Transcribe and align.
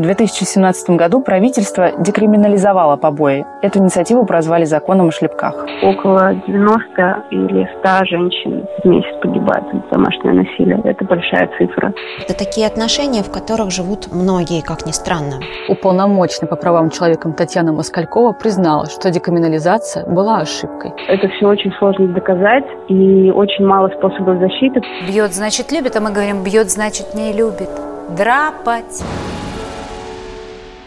В 0.00 0.02
2017 0.02 0.96
году 0.96 1.20
правительство 1.20 1.92
декриминализовало 1.98 2.96
побои. 2.96 3.44
Эту 3.60 3.80
инициативу 3.80 4.24
прозвали 4.24 4.64
законом 4.64 5.08
о 5.08 5.10
шлепках. 5.10 5.66
Около 5.82 6.32
90 6.46 7.24
или 7.30 7.68
100 7.80 8.06
женщин 8.06 8.66
в 8.82 8.88
месяц 8.88 9.14
погибают 9.20 9.66
от 9.74 9.90
домашнего 9.90 10.32
насилия. 10.32 10.80
Это 10.84 11.04
большая 11.04 11.50
цифра. 11.58 11.92
Это 12.18 12.32
такие 12.32 12.66
отношения, 12.66 13.22
в 13.22 13.30
которых 13.30 13.70
живут 13.70 14.08
многие, 14.10 14.62
как 14.62 14.86
ни 14.86 14.92
странно. 14.92 15.38
Уполномоченный 15.68 16.48
по 16.48 16.56
правам 16.56 16.88
человека 16.88 17.30
Татьяна 17.36 17.72
Москалькова 17.72 18.32
признала, 18.32 18.86
что 18.86 19.10
декриминализация 19.10 20.06
была 20.06 20.38
ошибкой. 20.38 20.94
Это 21.08 21.28
все 21.28 21.46
очень 21.46 21.72
сложно 21.78 22.08
доказать 22.08 22.64
и 22.88 23.30
очень 23.30 23.66
мало 23.66 23.90
способов 23.98 24.38
защиты. 24.38 24.80
Бьет, 25.06 25.34
значит, 25.34 25.70
любит, 25.70 25.94
а 25.94 26.00
мы 26.00 26.10
говорим, 26.10 26.42
бьет, 26.42 26.70
значит, 26.70 27.12
не 27.14 27.34
любит. 27.34 27.68
Драпать. 28.16 29.04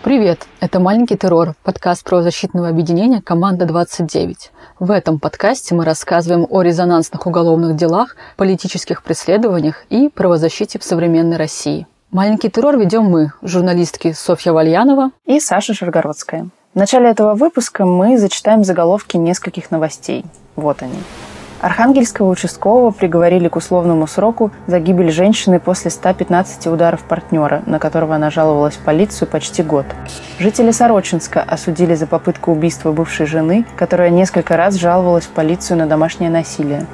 Привет! 0.04 0.48
Это 0.60 0.82
«Маленький 0.82 1.16
террор»– 1.16 1.54
подкаст 1.64 2.04
правозащитного 2.04 2.68
объединения 2.68 3.22
«Команда 3.22 3.64
29». 3.64 4.36
В 4.78 4.92
этом 4.92 5.18
подкасте 5.18 5.76
мы 5.76 5.86
рассказываем 5.86 6.46
о 6.50 6.62
резонансных 6.62 7.26
уголовных 7.26 7.78
делах, 7.78 8.18
политических 8.36 9.02
преследованиях 9.02 9.86
и 9.90 10.10
правозащите 10.10 10.78
в 10.78 10.84
современной 10.84 11.38
России. 11.38 11.88
«Маленький 12.12 12.50
террор» 12.50 12.78
ведем 12.78 13.06
мы, 13.06 13.32
журналистки 13.42 14.12
Софья 14.12 14.52
Вальянова 14.52 15.12
и 15.26 15.40
Саша 15.40 15.74
Шаргородская. 15.74 16.50
В 16.74 16.78
начале 16.78 17.10
этого 17.10 17.34
выпуска 17.34 17.86
мы 17.86 18.18
зачитаем 18.18 18.66
заголовки 18.66 19.16
нескольких 19.16 19.72
новостей. 19.72 20.26
Вот 20.58 20.82
они. 20.82 20.98
Архангельского 21.64 22.30
участкового 22.30 22.92
приговорили 22.92 23.48
к 23.48 23.56
условному 23.56 24.06
сроку 24.06 24.52
за 24.68 24.82
гибель 24.82 25.12
женщины 25.12 25.62
после 25.62 25.92
115 25.92 26.68
ударов 26.68 27.04
партнера, 27.04 27.64
на 27.66 27.80
которого 27.80 28.16
она 28.16 28.30
жаловалась 28.30 28.76
в 28.76 28.80
полицию 28.80 29.30
почти 29.30 29.64
год. 29.64 29.86
Жители 30.40 30.72
Сорочинска 30.72 31.42
осудили 31.42 31.96
за 31.96 32.06
попытку 32.06 32.52
убийства 32.52 32.92
бывшей 32.92 33.28
жены, 33.28 33.66
которая 33.78 34.10
несколько 34.10 34.58
раз 34.58 34.76
жаловалась 34.76 35.24
в 35.24 35.30
полицию 35.30 35.78
на 35.78 35.88
домашнее 35.88 36.30
насилие. 36.30 36.86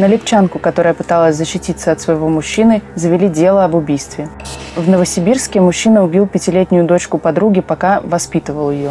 На 0.00 0.08
липчанку, 0.08 0.58
которая 0.58 0.94
пыталась 0.94 1.36
защититься 1.36 1.92
от 1.92 2.00
своего 2.00 2.28
мужчины, 2.28 2.82
завели 2.96 3.28
дело 3.28 3.64
об 3.64 3.76
убийстве. 3.76 4.28
В 4.74 4.88
Новосибирске 4.88 5.60
мужчина 5.60 6.02
убил 6.02 6.26
пятилетнюю 6.26 6.84
дочку 6.84 7.18
подруги, 7.18 7.60
пока 7.60 8.00
воспитывал 8.00 8.72
ее. 8.72 8.90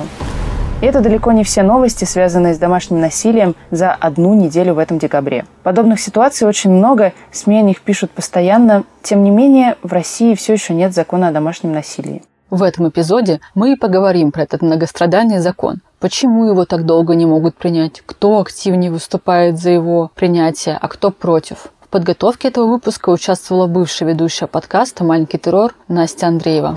И 0.81 0.85
это 0.85 0.99
далеко 0.99 1.31
не 1.31 1.43
все 1.43 1.63
новости, 1.63 2.03
связанные 2.03 2.53
с 2.53 2.57
домашним 2.57 2.99
насилием 2.99 3.55
за 3.71 3.91
одну 3.91 4.33
неделю 4.33 4.73
в 4.73 4.79
этом 4.79 4.99
декабре. 4.99 5.45
Подобных 5.63 5.99
ситуаций 5.99 6.47
очень 6.47 6.69
много, 6.69 7.13
СМИ 7.31 7.59
о 7.59 7.61
них 7.61 7.81
пишут 7.81 8.11
постоянно. 8.11 8.83
Тем 9.01 9.23
не 9.23 9.31
менее, 9.31 9.77
в 9.83 9.93
России 9.93 10.35
все 10.35 10.53
еще 10.53 10.73
нет 10.73 10.93
закона 10.93 11.29
о 11.29 11.31
домашнем 11.31 11.71
насилии. 11.71 12.23
В 12.49 12.61
этом 12.61 12.89
эпизоде 12.89 13.39
мы 13.55 13.73
и 13.73 13.75
поговорим 13.75 14.31
про 14.31 14.43
этот 14.43 14.61
многострадальный 14.61 15.39
закон. 15.39 15.81
Почему 15.99 16.45
его 16.45 16.65
так 16.65 16.85
долго 16.85 17.15
не 17.15 17.25
могут 17.25 17.55
принять? 17.55 18.03
Кто 18.05 18.39
активнее 18.39 18.91
выступает 18.91 19.57
за 19.57 19.71
его 19.71 20.11
принятие, 20.13 20.77
а 20.79 20.87
кто 20.87 21.09
против? 21.09 21.69
В 21.81 21.87
подготовке 21.87 22.49
этого 22.49 22.67
выпуска 22.67 23.09
участвовала 23.09 23.67
бывшая 23.67 24.05
ведущая 24.05 24.47
подкаста 24.47 25.03
«Маленький 25.03 25.37
террор» 25.37 25.73
Настя 25.87 26.27
Андреева. 26.27 26.75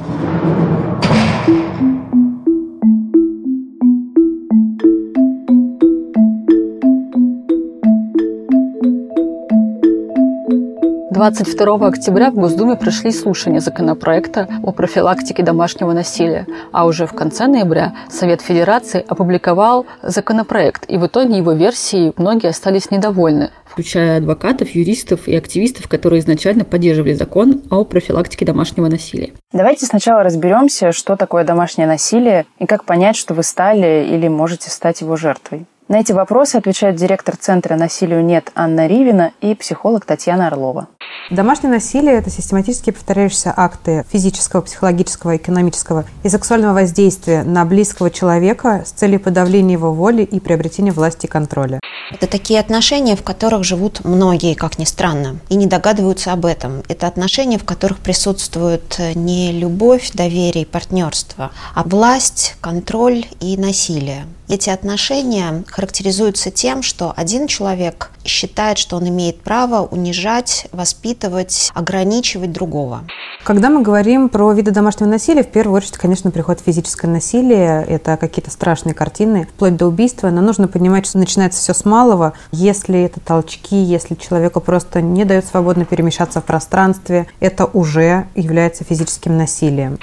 22 11.19 11.89
октября 11.89 12.31
в 12.31 12.37
Госдуме 12.37 12.77
прошли 12.77 13.11
слушания 13.11 13.59
законопроекта 13.59 14.47
о 14.63 14.71
профилактике 14.71 15.43
домашнего 15.43 15.93
насилия, 15.93 16.47
а 16.71 16.87
уже 16.87 17.09
в 17.09 17.13
конце 17.13 17.49
ноября 17.49 17.93
Совет 18.09 18.41
Федерации 18.41 19.05
опубликовал 19.09 19.85
законопроект, 20.01 20.85
и 20.87 20.97
в 20.97 21.05
итоге 21.09 21.39
его 21.39 21.55
версии 21.55 22.13
многие 22.17 22.51
остались 22.51 22.93
недовольны, 22.93 23.51
включая 23.65 24.19
адвокатов, 24.19 24.71
юристов 24.71 25.27
и 25.27 25.35
активистов, 25.35 25.89
которые 25.89 26.21
изначально 26.21 26.65
поддерживали 26.65 27.15
закон 27.15 27.63
о 27.69 27.83
профилактике 27.83 28.45
домашнего 28.45 28.87
насилия. 28.87 29.33
Давайте 29.53 29.87
сначала 29.87 30.23
разберемся, 30.23 30.93
что 30.93 31.17
такое 31.17 31.43
домашнее 31.43 31.89
насилие 31.89 32.47
и 32.61 32.67
как 32.67 32.85
понять, 32.85 33.17
что 33.17 33.35
вы 33.35 33.43
стали 33.43 34.07
или 34.09 34.29
можете 34.29 34.71
стать 34.71 35.01
его 35.01 35.17
жертвой. 35.17 35.67
На 35.89 36.01
эти 36.01 36.13
вопросы 36.13 36.57
отвечают 36.57 36.97
директор 36.97 37.35
Центра 37.35 37.75
«Насилию 37.75 38.23
нет» 38.23 38.53
Анна 38.55 38.87
Ривина 38.87 39.33
и 39.41 39.55
психолог 39.55 40.05
Татьяна 40.05 40.49
Орлова. 40.49 40.89
Домашнее 41.31 41.73
насилие– 41.73 42.15
это 42.19 42.29
систематически 42.29 42.91
повторяющиеся 42.91 43.55
акты 43.57 44.05
физического, 44.11 44.61
психологического, 44.61 45.39
экономического 45.39 46.05
и 46.25 46.29
сексуального 46.29 46.75
воздействия 46.75 47.43
на 47.43 47.65
близкого 47.65 48.11
человека 48.11 48.83
с 48.85 48.91
целью 48.91 49.19
подавления 49.19 49.73
его 49.73 49.95
воли 49.95 50.25
и 50.25 50.41
приобретения 50.41 50.93
власти 50.93 51.25
и 51.25 51.29
контроля. 51.29 51.81
Это 52.11 52.27
такие 52.27 52.61
отношения, 52.61 53.17
в 53.17 53.23
которых 53.23 53.65
живут 53.65 54.05
многие, 54.05 54.53
как 54.53 54.79
ни 54.79 54.85
странно, 54.85 55.39
и 55.49 55.57
не 55.57 55.67
догадываются 55.67 56.35
об 56.35 56.45
этом. 56.45 56.83
Это 56.89 57.07
отношения, 57.07 57.59
в 57.59 57.65
которых 57.65 57.99
присутствует 58.01 59.01
не 59.15 59.53
любовь, 59.53 60.11
доверие 60.13 60.65
и 60.65 60.67
партнерство, 60.67 61.51
а 61.75 61.83
власть, 61.83 62.57
контроль 62.61 63.25
и 63.41 63.57
насилие. 63.57 64.27
Эти 64.49 64.71
отношения 64.71 65.63
характеризуются 65.67 66.51
тем, 66.51 66.83
что 66.83 67.13
один 67.15 67.47
человек 67.49 68.11
считает, 68.25 68.79
что 68.79 68.97
он 68.97 69.07
имеет 69.09 69.43
право 69.43 69.83
унижать, 69.83 70.69
воспитывать, 70.73 71.71
ограничивать 71.75 72.51
другого. 72.53 73.05
Когда 73.45 73.69
мы 73.69 73.83
говорим 73.83 74.31
про 74.31 74.51
виды 74.53 74.71
домашнего 74.71 75.09
насилия, 75.09 75.43
в 75.43 75.49
первую 75.49 75.77
очередь, 75.77 75.99
конечно, 75.99 76.31
приходит 76.31 76.63
физическое 76.65 77.09
насилие. 77.09 77.85
Это 77.87 78.17
какие-то 78.17 78.51
страшные 78.51 78.95
картины, 78.95 79.47
вплоть 79.55 79.77
до 79.77 79.87
убийства. 79.87 80.31
Но 80.31 80.41
нужно 80.41 80.67
понимать, 80.67 81.07
что 81.07 81.19
начинается 81.19 81.61
все 81.61 81.75
с 81.75 81.85
малого. 81.85 82.33
Если 82.51 83.03
это 83.03 83.21
толчки, 83.21 83.77
если 83.77 84.15
человеку 84.15 84.61
просто 84.61 85.03
не 85.03 85.25
дает 85.27 85.45
свободно 85.47 85.85
перемещаться 85.85 86.41
в 86.41 86.45
пространстве, 86.45 87.27
это 87.41 87.67
уже 87.67 88.29
является 88.35 88.85
физическим 88.85 89.37
насилием. 89.37 89.99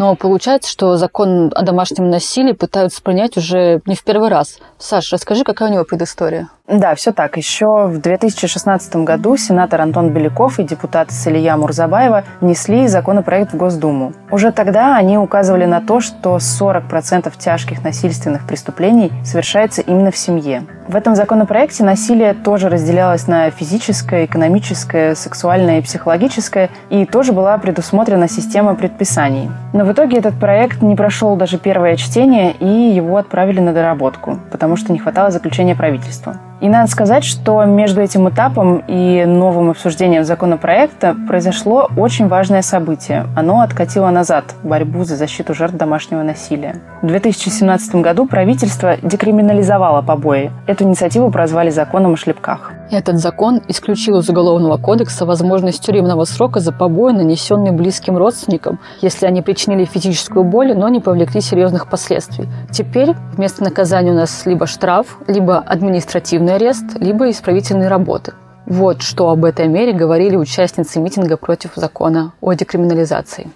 Но 0.00 0.14
получается, 0.14 0.70
что 0.70 0.96
закон 0.96 1.52
о 1.54 1.60
домашнем 1.60 2.08
насилии 2.08 2.52
пытаются 2.52 3.02
принять 3.02 3.36
уже 3.36 3.82
не 3.84 3.94
в 3.94 4.02
первый 4.02 4.30
раз. 4.30 4.58
Саша, 4.78 5.16
расскажи, 5.16 5.44
какая 5.44 5.68
у 5.68 5.72
него 5.74 5.84
предыстория? 5.84 6.48
Да, 6.70 6.94
все 6.94 7.12
так. 7.12 7.36
Еще 7.36 7.88
в 7.88 8.00
2016 8.00 8.96
году 8.96 9.36
сенатор 9.36 9.80
Антон 9.80 10.10
Беляков 10.10 10.60
и 10.60 10.62
депутат 10.62 11.10
Салия 11.10 11.56
Мурзабаева 11.56 12.22
внесли 12.40 12.86
законопроект 12.86 13.52
в 13.52 13.56
Госдуму. 13.56 14.12
Уже 14.30 14.52
тогда 14.52 14.96
они 14.96 15.18
указывали 15.18 15.64
на 15.64 15.80
то, 15.80 16.00
что 16.00 16.36
40% 16.36 17.32
тяжких 17.36 17.82
насильственных 17.82 18.46
преступлений 18.46 19.12
совершается 19.24 19.82
именно 19.82 20.12
в 20.12 20.16
семье. 20.16 20.64
В 20.86 20.94
этом 20.94 21.16
законопроекте 21.16 21.82
насилие 21.82 22.34
тоже 22.34 22.68
разделялось 22.68 23.26
на 23.26 23.50
физическое, 23.50 24.24
экономическое, 24.24 25.16
сексуальное 25.16 25.80
и 25.80 25.82
психологическое, 25.82 26.70
и 26.88 27.04
тоже 27.04 27.32
была 27.32 27.58
предусмотрена 27.58 28.28
система 28.28 28.76
предписаний. 28.76 29.50
Но 29.72 29.84
в 29.84 29.89
итоге 29.92 30.18
этот 30.18 30.38
проект 30.38 30.82
не 30.82 30.94
прошел 30.94 31.36
даже 31.36 31.58
первое 31.58 31.96
чтение, 31.96 32.52
и 32.52 32.66
его 32.66 33.16
отправили 33.16 33.60
на 33.60 33.72
доработку, 33.72 34.38
потому 34.50 34.76
что 34.76 34.92
не 34.92 34.98
хватало 34.98 35.30
заключения 35.30 35.74
правительства. 35.74 36.36
И 36.60 36.68
надо 36.68 36.90
сказать, 36.90 37.24
что 37.24 37.64
между 37.64 38.02
этим 38.02 38.28
этапом 38.28 38.82
и 38.86 39.24
новым 39.24 39.70
обсуждением 39.70 40.24
законопроекта 40.24 41.16
произошло 41.26 41.88
очень 41.96 42.28
важное 42.28 42.60
событие. 42.60 43.26
Оно 43.34 43.60
откатило 43.60 44.10
назад 44.10 44.44
борьбу 44.62 45.04
за 45.04 45.16
защиту 45.16 45.54
жертв 45.54 45.76
домашнего 45.76 46.22
насилия. 46.22 46.76
В 47.00 47.06
2017 47.06 47.94
году 47.96 48.26
правительство 48.26 48.96
декриминализовало 49.02 50.02
побои. 50.02 50.50
Эту 50.66 50.84
инициативу 50.84 51.30
прозвали 51.30 51.70
законом 51.70 52.12
о 52.12 52.16
шлепках. 52.16 52.72
Этот 52.90 53.18
закон 53.18 53.62
исключил 53.68 54.18
из 54.18 54.28
Уголовного 54.28 54.76
кодекса 54.76 55.24
возможность 55.24 55.82
тюремного 55.82 56.24
срока 56.24 56.60
за 56.60 56.72
побои, 56.72 57.12
нанесенные 57.12 57.72
близким 57.72 58.16
родственникам, 58.16 58.80
если 59.00 59.26
они 59.26 59.42
причинили 59.42 59.84
физическую 59.84 60.44
боль, 60.44 60.76
но 60.76 60.88
не 60.88 61.00
повлекли 61.00 61.40
серьезных 61.40 61.88
последствий. 61.88 62.48
Теперь 62.70 63.14
вместо 63.32 63.62
наказания 63.62 64.10
у 64.10 64.16
нас 64.16 64.44
либо 64.44 64.66
штраф, 64.66 65.18
либо 65.28 65.58
административный 65.58 66.49
арест, 66.50 66.84
либо 67.00 67.30
исправительные 67.30 67.88
работы. 67.88 68.32
Вот 68.70 69.02
что 69.02 69.30
об 69.30 69.44
этой 69.44 69.66
мере 69.66 69.92
говорили 69.92 70.36
участницы 70.36 71.00
митинга 71.00 71.36
против 71.36 71.72
закона 71.74 72.34
о 72.40 72.52
декриминализации. 72.52 73.50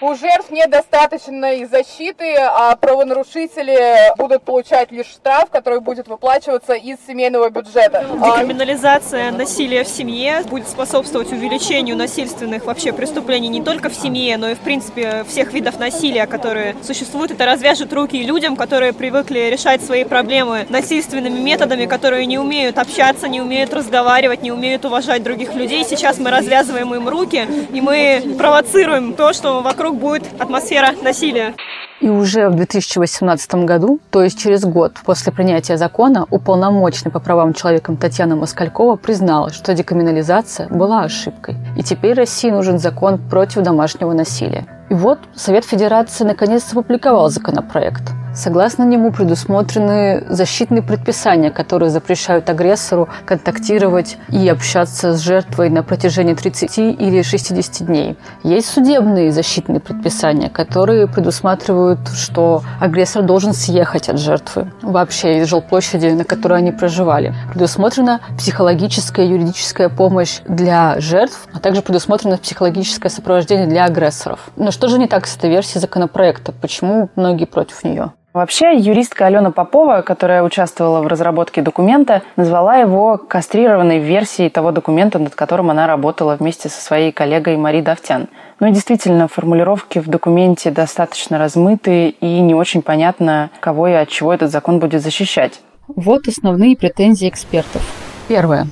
У 0.00 0.14
жертв 0.14 0.50
недостаточной 0.50 1.64
защиты, 1.64 2.34
а 2.36 2.76
правонарушители 2.76 4.14
будут 4.18 4.42
получать 4.42 4.92
лишь 4.92 5.06
штраф, 5.06 5.48
который 5.50 5.80
будет 5.80 6.06
выплачиваться 6.06 6.74
из 6.74 6.98
семейного 7.06 7.48
бюджета. 7.48 8.04
Декриминализация 8.12 9.30
насилия 9.30 9.84
в 9.84 9.88
семье 9.88 10.42
будет 10.50 10.68
способствовать 10.68 11.32
увеличению 11.32 11.96
насильственных 11.96 12.66
вообще 12.66 12.92
преступлений 12.92 13.48
не 13.48 13.62
только 13.62 13.88
в 13.88 13.94
семье, 13.94 14.36
но 14.36 14.50
и 14.50 14.54
в 14.54 14.58
принципе 14.58 15.24
всех 15.28 15.54
видов 15.54 15.78
насилия, 15.78 16.26
которые 16.26 16.74
существуют. 16.82 17.30
Это 17.30 17.46
развяжет 17.46 17.92
руки 17.92 18.22
людям, 18.22 18.56
которые 18.56 18.92
привыкли 18.92 19.48
решать 19.50 19.82
свои 19.82 20.04
проблемы 20.04 20.66
насильственными 20.68 21.38
методами, 21.38 21.86
которые 21.86 22.26
не 22.26 22.38
умеют 22.38 22.78
общаться, 22.78 23.28
не 23.28 23.40
умеют 23.40 23.72
разговаривать, 23.72 24.42
не 24.42 24.52
умеют 24.56 24.84
уважать 24.84 25.22
других 25.22 25.54
людей. 25.54 25.84
Сейчас 25.84 26.18
мы 26.18 26.30
развязываем 26.30 26.94
им 26.94 27.08
руки, 27.08 27.46
и 27.72 27.80
мы 27.80 28.22
провоцируем 28.38 29.12
то, 29.12 29.32
что 29.32 29.62
вокруг 29.62 29.96
будет 29.98 30.24
атмосфера 30.38 30.92
насилия. 31.02 31.54
И 32.00 32.08
уже 32.10 32.50
в 32.50 32.56
2018 32.56 33.54
году, 33.66 34.00
то 34.10 34.22
есть 34.22 34.38
через 34.38 34.64
год 34.64 34.94
после 35.04 35.32
принятия 35.32 35.78
закона, 35.78 36.26
уполномоченный 36.30 37.10
по 37.10 37.20
правам 37.20 37.54
человека 37.54 37.96
Татьяна 37.96 38.36
Москалькова 38.36 38.96
признала, 38.96 39.50
что 39.50 39.72
декриминализация 39.74 40.68
была 40.68 41.04
ошибкой. 41.04 41.56
И 41.76 41.82
теперь 41.82 42.14
России 42.14 42.50
нужен 42.50 42.78
закон 42.78 43.18
против 43.18 43.62
домашнего 43.62 44.12
насилия. 44.12 44.66
И 44.90 44.94
вот 44.94 45.18
Совет 45.34 45.64
Федерации 45.64 46.24
наконец 46.24 46.70
опубликовал 46.70 47.30
законопроект– 47.30 48.02
Согласно 48.36 48.82
нему 48.82 49.12
предусмотрены 49.12 50.26
защитные 50.28 50.82
предписания, 50.82 51.50
которые 51.50 51.88
запрещают 51.88 52.50
агрессору 52.50 53.08
контактировать 53.24 54.18
и 54.28 54.46
общаться 54.46 55.14
с 55.14 55.20
жертвой 55.22 55.70
на 55.70 55.82
протяжении 55.82 56.34
30 56.34 56.78
или 56.78 57.22
60 57.22 57.86
дней. 57.86 58.18
Есть 58.42 58.68
судебные 58.68 59.32
защитные 59.32 59.80
предписания, 59.80 60.50
которые 60.50 61.08
предусматривают, 61.08 62.08
что 62.14 62.62
агрессор 62.78 63.22
должен 63.22 63.54
съехать 63.54 64.10
от 64.10 64.18
жертвы 64.18 64.70
вообще 64.82 65.38
из 65.38 65.48
жилплощади, 65.48 66.08
на 66.08 66.24
которой 66.24 66.58
они 66.58 66.72
проживали. 66.72 67.34
Предусмотрена 67.52 68.20
психологическая 68.36 69.24
и 69.24 69.30
юридическая 69.30 69.88
помощь 69.88 70.40
для 70.46 71.00
жертв, 71.00 71.48
а 71.54 71.58
также 71.58 71.80
предусмотрено 71.80 72.36
психологическое 72.36 73.08
сопровождение 73.08 73.66
для 73.66 73.86
агрессоров. 73.86 74.50
Но 74.56 74.72
что 74.72 74.88
же 74.88 74.98
не 74.98 75.08
так 75.08 75.26
с 75.26 75.38
этой 75.38 75.48
версией 75.48 75.80
законопроекта? 75.80 76.52
Почему 76.52 77.08
многие 77.16 77.46
против 77.46 77.82
нее? 77.82 78.12
Вообще, 78.36 78.76
юристка 78.76 79.24
Алена 79.24 79.50
Попова, 79.50 80.02
которая 80.02 80.42
участвовала 80.42 81.00
в 81.00 81.06
разработке 81.06 81.62
документа, 81.62 82.20
назвала 82.36 82.76
его 82.76 83.16
кастрированной 83.16 83.98
версией 83.98 84.50
того 84.50 84.72
документа, 84.72 85.18
над 85.18 85.34
которым 85.34 85.70
она 85.70 85.86
работала 85.86 86.36
вместе 86.36 86.68
со 86.68 86.78
своей 86.82 87.12
коллегой 87.12 87.56
Мари 87.56 87.80
Давтян. 87.80 88.28
Ну 88.60 88.66
и 88.66 88.72
действительно, 88.72 89.26
формулировки 89.26 90.00
в 90.00 90.08
документе 90.08 90.70
достаточно 90.70 91.38
размытые 91.38 92.10
и 92.10 92.40
не 92.40 92.54
очень 92.54 92.82
понятно, 92.82 93.48
кого 93.60 93.88
и 93.88 93.92
от 93.94 94.10
чего 94.10 94.34
этот 94.34 94.50
закон 94.50 94.80
будет 94.80 95.00
защищать. 95.00 95.62
Вот 95.88 96.28
основные 96.28 96.76
претензии 96.76 97.30
экспертов. 97.30 97.80
Первое 98.28 98.66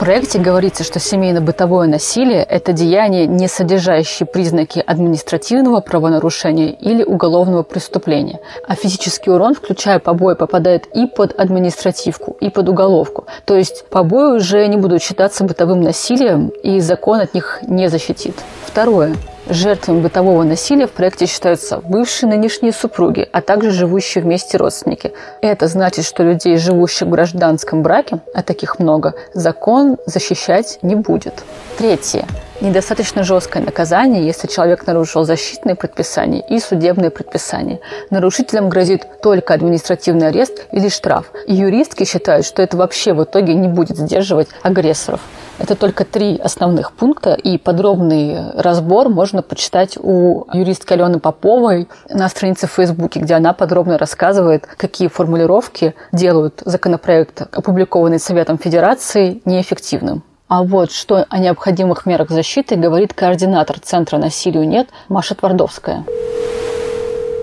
проекте 0.00 0.38
говорится, 0.38 0.82
что 0.82 0.98
семейно-бытовое 0.98 1.86
насилие– 1.86 2.42
это 2.48 2.72
деяние, 2.72 3.26
не 3.26 3.48
содержащее 3.48 4.26
признаки 4.26 4.82
административного 4.84 5.82
правонарушения 5.82 6.70
или 6.70 7.04
уголовного 7.04 7.62
преступления, 7.62 8.40
а 8.66 8.74
физический 8.76 9.30
урон, 9.30 9.54
включая 9.54 9.98
побои, 9.98 10.36
попадает 10.36 10.86
и 10.94 11.06
под 11.06 11.38
административку, 11.38 12.34
и 12.40 12.48
под 12.48 12.70
уголовку. 12.70 13.26
То 13.44 13.54
есть 13.54 13.84
побои 13.90 14.36
уже 14.36 14.66
не 14.68 14.78
будут 14.78 15.02
считаться 15.02 15.44
бытовым 15.44 15.82
насилием, 15.82 16.48
и 16.48 16.80
закон 16.80 17.20
от 17.20 17.34
них 17.34 17.58
не 17.68 17.90
защитит. 17.90 18.36
Второе. 18.64 19.14
Жертвами 19.50 20.00
бытового 20.00 20.44
насилия 20.44 20.86
в 20.86 20.92
проекте 20.92 21.26
считаются 21.26 21.80
бывшие 21.80 22.30
нынешние 22.30 22.72
супруги, 22.72 23.28
а 23.32 23.42
также 23.42 23.72
живущие 23.72 24.22
вместе 24.22 24.56
родственники. 24.56 25.12
Это 25.42 25.66
значит, 25.66 26.04
что 26.04 26.22
людей, 26.22 26.56
живущих 26.56 27.08
в 27.08 27.10
гражданском 27.10 27.82
браке, 27.82 28.20
а 28.32 28.44
таких 28.44 28.78
много, 28.78 29.14
закон 29.34 29.96
защищать 30.06 30.78
не 30.82 30.94
будет. 30.94 31.42
Третье 31.76 32.26
недостаточно 32.60 33.22
жесткое 33.22 33.62
наказание, 33.62 34.24
если 34.24 34.46
человек 34.46 34.86
нарушил 34.86 35.24
защитные 35.24 35.74
предписания 35.74 36.40
и 36.40 36.58
судебные 36.58 37.10
предписания. 37.10 37.80
Нарушителям 38.10 38.68
грозит 38.68 39.06
только 39.22 39.54
административный 39.54 40.28
арест 40.28 40.66
или 40.72 40.88
штраф. 40.88 41.32
И 41.46 41.54
юристки 41.54 42.04
считают, 42.04 42.46
что 42.46 42.62
это 42.62 42.76
вообще 42.76 43.12
в 43.12 43.24
итоге 43.24 43.54
не 43.54 43.68
будет 43.68 43.96
сдерживать 43.96 44.48
агрессоров. 44.62 45.20
Это 45.58 45.74
только 45.74 46.06
три 46.06 46.38
основных 46.38 46.92
пункта, 46.92 47.34
и 47.34 47.58
подробный 47.58 48.52
разбор 48.54 49.10
можно 49.10 49.42
почитать 49.42 49.98
у 50.00 50.46
юристки 50.54 50.94
Алены 50.94 51.20
Поповой 51.20 51.86
на 52.08 52.28
странице 52.30 52.66
в 52.66 52.72
Фейсбуке, 52.72 53.20
где 53.20 53.34
она 53.34 53.52
подробно 53.52 53.98
рассказывает, 53.98 54.66
какие 54.66 55.08
формулировки 55.08 55.94
делают 56.12 56.62
законопроект, 56.64 57.42
опубликованный 57.54 58.18
Советом 58.18 58.56
Федерации, 58.56 59.42
неэффективным. 59.44 60.22
А 60.50 60.64
вот 60.64 60.90
что 60.90 61.26
о 61.30 61.38
необходимых 61.38 62.06
мерах 62.06 62.28
защиты 62.30 62.74
говорит 62.74 63.14
координатор 63.14 63.78
Центра 63.78 64.18
насилию 64.18 64.66
нет 64.66 64.88
Маша 65.08 65.36
Твардовская. 65.36 66.04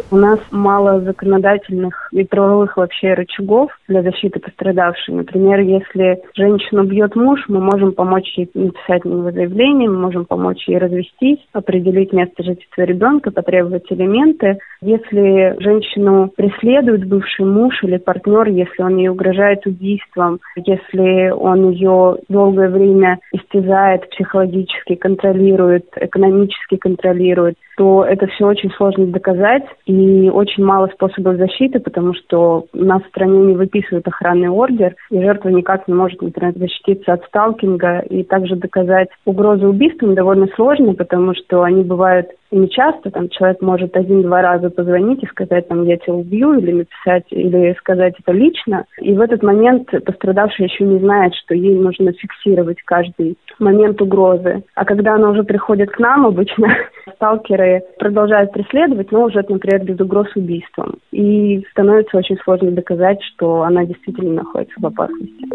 У 0.09 0.15
нас 0.15 0.39
мало 0.51 1.01
законодательных 1.01 2.07
и 2.13 2.23
правовых 2.23 2.77
вообще 2.77 3.13
рычагов 3.13 3.71
для 3.89 4.03
защиты 4.03 4.39
пострадавшей. 4.39 5.13
Например, 5.13 5.59
если 5.59 6.21
женщину 6.33 6.83
бьет 6.83 7.13
муж, 7.17 7.43
мы 7.49 7.59
можем 7.59 7.91
помочь 7.91 8.31
ей 8.37 8.49
написать 8.53 9.03
на 9.03 9.09
него 9.09 9.31
заявление, 9.31 9.89
мы 9.89 9.97
можем 9.97 10.23
помочь 10.23 10.65
ей 10.67 10.77
развестись, 10.77 11.39
определить 11.51 12.13
место 12.13 12.41
жительства 12.41 12.83
ребенка, 12.83 13.31
потребовать 13.31 13.91
элементы. 13.91 14.59
Если 14.79 15.61
женщину 15.61 16.31
преследует 16.33 17.05
бывший 17.05 17.45
муж 17.45 17.83
или 17.83 17.97
партнер, 17.97 18.47
если 18.47 18.83
он 18.83 18.95
ей 18.95 19.09
угрожает 19.09 19.65
убийством, 19.65 20.39
если 20.55 21.31
он 21.31 21.71
ее 21.71 22.17
долгое 22.29 22.69
время 22.69 23.19
истязает, 23.33 24.09
психологически 24.11 24.95
контролирует, 24.95 25.85
экономически 25.97 26.77
контролирует, 26.77 27.57
то 27.77 28.03
это 28.03 28.25
все 28.27 28.45
очень 28.45 28.71
сложно 28.71 29.05
доказать 29.05 29.63
и 29.85 29.96
очень 30.31 30.63
мало 30.63 30.87
способов 30.87 31.37
защиты, 31.37 31.79
потому 31.79 32.13
что 32.13 32.65
у 32.73 32.83
нас 32.83 33.01
в 33.03 33.07
стране 33.07 33.39
не 33.39 33.55
выписывают 33.55 34.07
охранный 34.07 34.49
ордер, 34.49 34.95
и 35.09 35.21
жертва 35.21 35.49
никак 35.49 35.87
не 35.87 35.93
может, 35.93 36.21
например, 36.21 36.53
защититься 36.55 37.13
от 37.13 37.23
сталкинга, 37.25 37.99
и 37.99 38.23
также 38.23 38.55
доказать 38.55 39.09
угрозу 39.25 39.67
убийством 39.67 40.15
довольно 40.15 40.47
сложно, 40.55 40.93
потому 40.93 41.33
что 41.35 41.63
они 41.63 41.83
бывают 41.83 42.27
не 42.51 42.69
часто, 42.69 43.11
там 43.11 43.29
человек 43.29 43.61
может 43.61 43.95
один-два 43.95 44.41
раза 44.41 44.69
позвонить 44.69 45.21
и 45.21 45.27
сказать, 45.27 45.67
там, 45.67 45.83
я 45.83 45.97
тебя 45.97 46.13
убью, 46.13 46.53
или 46.53 46.71
написать, 46.71 47.25
или 47.29 47.75
сказать 47.79 48.15
это 48.19 48.31
лично, 48.31 48.85
и 49.01 49.13
в 49.13 49.21
этот 49.21 49.43
момент 49.43 49.89
пострадавшая 50.05 50.67
еще 50.67 50.85
не 50.85 50.99
знает, 50.99 51.33
что 51.35 51.53
ей 51.53 51.75
нужно 51.75 52.13
фиксировать 52.13 52.81
каждый 52.83 53.37
момент 53.59 54.01
угрозы. 54.01 54.63
А 54.75 54.85
когда 54.85 55.15
она 55.15 55.29
уже 55.29 55.43
приходит 55.43 55.91
к 55.91 55.99
нам, 55.99 56.25
обычно 56.25 56.67
сталкеры 57.15 57.83
продолжают 57.99 58.51
преследовать, 58.51 59.11
но 59.11 59.23
уже, 59.25 59.43
например, 59.47 59.83
без 59.83 59.99
угроз 59.99 60.27
убийством. 60.35 60.99
И 61.11 61.63
становится 61.71 62.17
очень 62.17 62.37
сложно 62.43 62.71
доказать, 62.71 63.21
что 63.23 63.63
она 63.63 63.85
действительно 63.85 64.33
находится 64.33 64.75
в 64.79 64.85
опасности 64.85 65.45